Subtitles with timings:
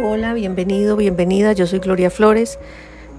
[0.00, 1.54] Hola, bienvenido, bienvenida.
[1.54, 2.60] Yo soy Gloria Flores,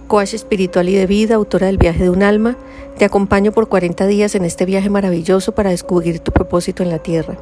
[0.08, 2.56] coach espiritual y de vida, autora del viaje de un alma.
[2.98, 7.00] Te acompaño por 40 días en este viaje maravilloso para descubrir tu propósito en la
[7.00, 7.38] tierra.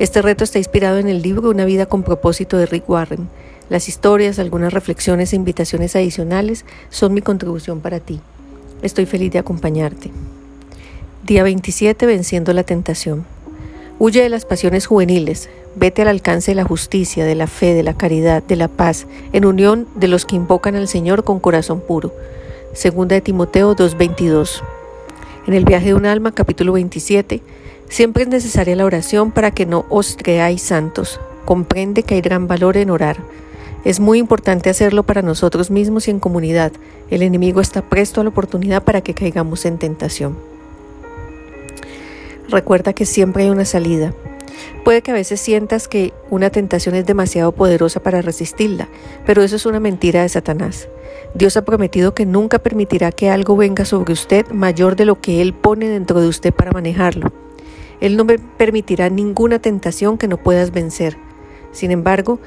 [0.00, 3.28] Este reto está inspirado en el libro Una vida con propósito de Rick Warren.
[3.68, 8.18] Las historias, algunas reflexiones e invitaciones adicionales son mi contribución para ti.
[8.82, 10.10] Estoy feliz de acompañarte.
[11.24, 13.26] Día 27, venciendo la tentación.
[13.98, 15.48] Huye de las pasiones juveniles,
[15.78, 19.06] Vete al alcance de la justicia, de la fe, de la caridad, de la paz,
[19.34, 22.14] en unión de los que invocan al Señor con corazón puro.
[22.72, 24.62] Segunda de Timoteo 2.22.
[25.46, 27.42] En el viaje de un alma, capítulo 27,
[27.90, 31.20] siempre es necesaria la oración para que no os creáis santos.
[31.44, 33.18] Comprende que hay gran valor en orar.
[33.84, 36.72] Es muy importante hacerlo para nosotros mismos y en comunidad.
[37.10, 40.55] El enemigo está presto a la oportunidad para que caigamos en tentación.
[42.48, 44.14] Recuerda que siempre hay una salida.
[44.84, 48.88] Puede que a veces sientas que una tentación es demasiado poderosa para resistirla,
[49.26, 50.88] pero eso es una mentira de Satanás.
[51.34, 55.42] Dios ha prometido que nunca permitirá que algo venga sobre usted mayor de lo que
[55.42, 57.32] Él pone dentro de usted para manejarlo.
[58.00, 61.16] Él no permitirá ninguna tentación que no puedas vencer.
[61.72, 62.38] Sin embargo,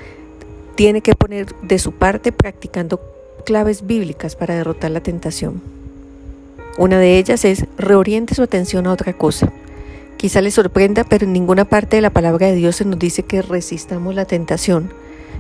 [0.75, 3.01] tiene que poner de su parte practicando
[3.45, 5.61] claves bíblicas para derrotar la tentación.
[6.77, 9.51] Una de ellas es reoriente su atención a otra cosa.
[10.19, 13.23] Quizá le sorprenda, pero en ninguna parte de la palabra de Dios se nos dice
[13.23, 14.91] que resistamos la tentación.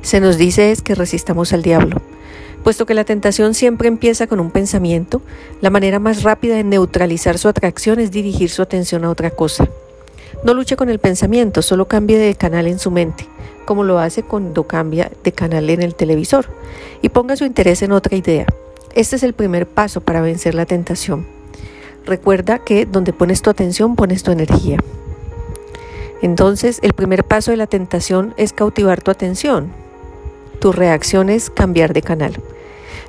[0.01, 2.01] Se nos dice es que resistamos al diablo.
[2.63, 5.21] Puesto que la tentación siempre empieza con un pensamiento,
[5.59, 9.67] la manera más rápida de neutralizar su atracción es dirigir su atención a otra cosa.
[10.45, 13.27] No luche con el pensamiento, solo cambie de canal en su mente,
[13.65, 16.45] como lo hace cuando cambia de canal en el televisor,
[17.01, 18.45] y ponga su interés en otra idea.
[18.93, 21.38] Este es el primer paso para vencer la tentación.
[22.09, 24.79] Recuerda que donde pones tu atención pones tu energía.
[26.23, 29.71] Entonces, el primer paso de la tentación es cautivar tu atención.
[30.59, 32.33] Tu reacción es cambiar de canal.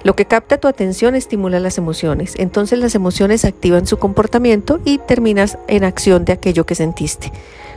[0.05, 2.35] Lo que capta tu atención estimula las emociones.
[2.37, 7.33] Entonces las emociones activan su comportamiento y terminas en acción de aquello que sentiste.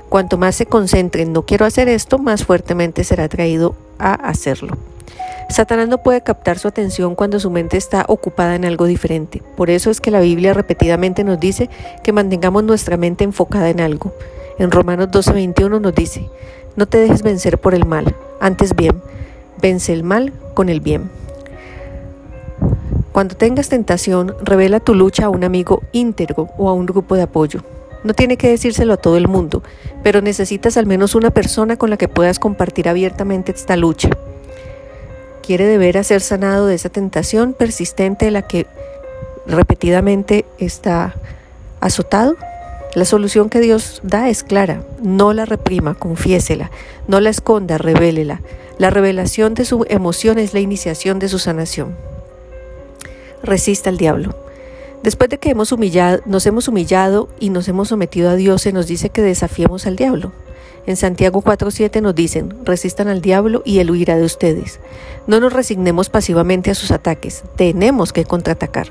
[0.10, 4.78] Cuanto más se concentre en no quiero hacer esto, más fuertemente será atraído a hacerlo.
[5.50, 9.42] Satanás no puede captar su atención cuando su mente está ocupada en algo diferente.
[9.56, 11.70] Por eso es que la Biblia repetidamente nos dice
[12.04, 14.14] que mantengamos nuestra mente enfocada en algo.
[14.58, 16.30] En Romanos 12:21 nos dice,
[16.76, 19.02] no te dejes vencer por el mal, antes bien,
[19.62, 21.10] vence el mal con el bien.
[23.12, 27.24] Cuando tengas tentación, revela tu lucha a un amigo íntegro o a un grupo de
[27.24, 27.62] apoyo.
[28.04, 29.62] No tiene que decírselo a todo el mundo,
[30.04, 34.10] pero necesitas al menos una persona con la que puedas compartir abiertamente esta lucha
[35.44, 38.66] quiere deber ser sanado de esa tentación persistente de la que
[39.46, 41.14] repetidamente está
[41.82, 42.36] azotado?
[42.96, 44.84] La solución que Dios da es clara.
[45.02, 46.72] No la reprima, confiésela.
[47.08, 48.42] No la esconda, revélela.
[48.78, 51.96] La revelación de su emoción es la iniciación de su sanación.
[53.44, 54.36] Resista al diablo.
[55.04, 58.72] Después de que hemos humillado, nos hemos humillado y nos hemos sometido a Dios, se
[58.72, 60.32] nos dice que desafiemos al diablo.
[60.86, 64.80] En Santiago 4.7 nos dicen, resistan al diablo y él huirá de ustedes.
[65.28, 68.88] No nos resignemos pasivamente a sus ataques, tenemos que contraatacar.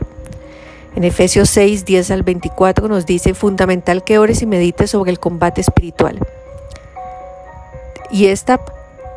[0.97, 5.19] En Efesios 6, 10 al 24 nos dice, fundamental que ores y medites sobre el
[5.19, 6.19] combate espiritual.
[8.11, 8.61] Y esta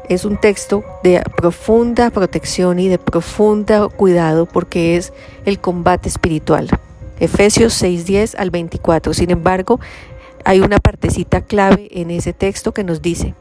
[0.08, 5.14] es un texto de profunda protección y de profunda cuidado porque es
[5.46, 6.70] el combate espiritual.
[7.20, 9.14] Efesios 6, 10 al 24.
[9.14, 9.80] Sin embargo,
[10.46, 13.34] hay una partecita clave en ese texto que nos dice,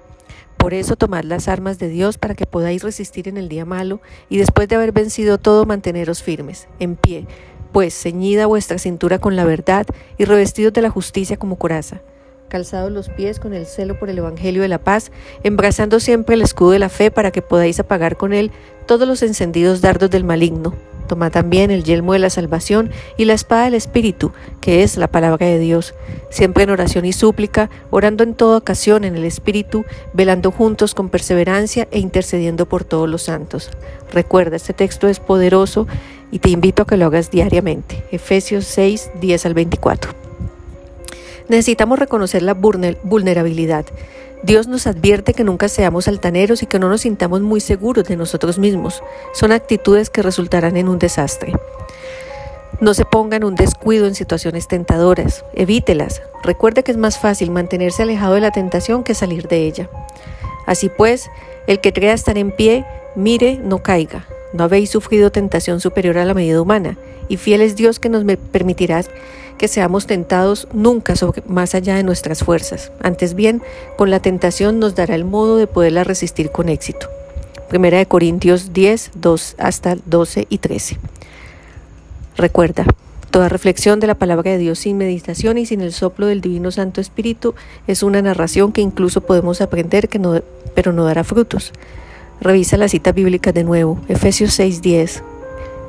[0.57, 4.01] por eso tomad las armas de Dios para que podáis resistir en el día malo
[4.31, 7.27] y después de haber vencido todo manteneros firmes, en pie,
[7.73, 12.01] pues ceñida vuestra cintura con la verdad y revestidos de la justicia como coraza,
[12.49, 16.43] calzados los pies con el celo por el Evangelio de la paz, embrazando siempre el
[16.43, 18.51] escudo de la fe para que podáis apagar con él
[18.87, 20.73] todos los encendidos dardos del maligno
[21.07, 25.09] Toma también el yelmo de la salvación y la espada del Espíritu, que es la
[25.09, 25.95] palabra de Dios,
[26.31, 31.09] siempre en oración y súplica, orando en toda ocasión en el Espíritu, velando juntos con
[31.09, 33.71] perseverancia e intercediendo por todos los santos.
[34.13, 35.87] Recuerda, este texto es poderoso
[36.31, 38.05] y te invito a que lo hagas diariamente.
[38.11, 40.13] Efesios 6, 10 al 24.
[41.49, 43.85] Necesitamos reconocer la vulnerabilidad.
[44.45, 48.17] Dios nos advierte que nunca seamos altaneros y que no nos sintamos muy seguros de
[48.17, 49.03] nosotros mismos.
[49.33, 51.55] Son actitudes que resultarán en un desastre.
[52.79, 56.21] No se ponga en un descuido en situaciones tentadoras, evítelas.
[56.43, 59.89] Recuerde que es más fácil mantenerse alejado de la tentación que salir de ella.
[60.67, 61.31] Así pues,
[61.67, 62.85] el que crea estar en pie,
[63.17, 64.27] mire, no caiga.
[64.53, 66.99] No habéis sufrido tentación superior a la medida humana,
[67.29, 69.03] y fiel es Dios que nos permitirá
[69.59, 71.15] que seamos tentados nunca
[71.47, 72.93] más allá de nuestras fuerzas.
[73.01, 73.63] Antes bien,
[73.97, 77.09] con la tentación nos dará el modo de poderla resistir con éxito.
[77.69, 80.99] Primera de Corintios 10, 2 hasta 12 y 13.
[82.37, 82.85] Recuerda,
[83.31, 86.71] toda reflexión de la palabra de Dios sin meditación y sin el soplo del Divino
[86.71, 87.55] Santo Espíritu
[87.87, 90.43] es una narración que incluso podemos aprender, que no,
[90.75, 91.73] pero no dará frutos.
[92.41, 95.23] Revisa la cita bíblica de nuevo, Efesios 6, 10,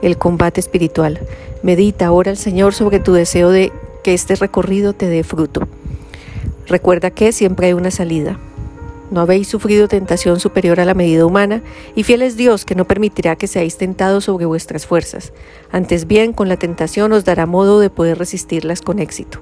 [0.05, 1.19] el combate espiritual.
[1.63, 3.71] Medita ahora al Señor sobre tu deseo de
[4.03, 5.67] que este recorrido te dé fruto.
[6.67, 8.39] Recuerda que siempre hay una salida.
[9.09, 11.63] No habéis sufrido tentación superior a la medida humana,
[11.95, 15.33] y fiel es Dios que no permitirá que seáis tentados sobre vuestras fuerzas.
[15.71, 19.39] Antes bien, con la tentación os dará modo de poder resistirlas con éxito.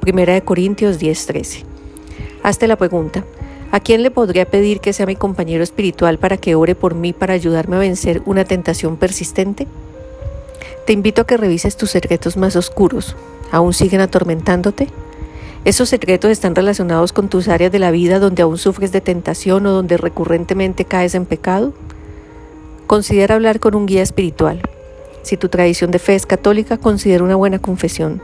[0.00, 1.64] Primera de Corintios 10:13.
[2.42, 3.22] Hazte la pregunta,
[3.70, 7.12] ¿a quién le podría pedir que sea mi compañero espiritual para que ore por mí
[7.12, 9.66] para ayudarme a vencer una tentación persistente?
[10.86, 13.16] Te invito a que revises tus secretos más oscuros.
[13.50, 14.86] ¿Aún siguen atormentándote?
[15.64, 19.66] Esos secretos están relacionados con tus áreas de la vida donde aún sufres de tentación
[19.66, 21.72] o donde recurrentemente caes en pecado.
[22.86, 24.62] Considera hablar con un guía espiritual.
[25.22, 28.22] Si tu tradición de fe es católica, considera una buena confesión.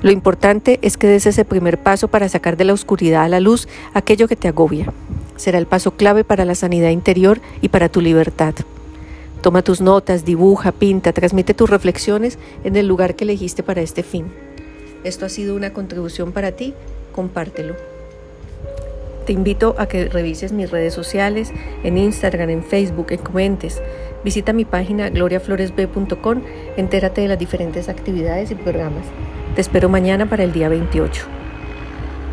[0.00, 3.40] Lo importante es que des ese primer paso para sacar de la oscuridad a la
[3.40, 4.92] luz aquello que te agobia.
[5.34, 8.54] Será el paso clave para la sanidad interior y para tu libertad.
[9.44, 14.02] Toma tus notas, dibuja, pinta, transmite tus reflexiones en el lugar que elegiste para este
[14.02, 14.32] fin.
[15.04, 16.72] Esto ha sido una contribución para ti,
[17.12, 17.74] compártelo.
[19.26, 21.52] Te invito a que revises mis redes sociales,
[21.82, 23.82] en Instagram, en Facebook, en comentes.
[24.24, 26.40] Visita mi página gloriafloresb.com,
[26.78, 29.04] entérate de las diferentes actividades y programas.
[29.54, 31.43] Te espero mañana para el día 28.